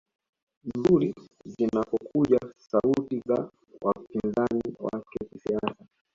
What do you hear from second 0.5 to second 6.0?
mzuri zinapokuja sauti za wapinzani wake kisiasa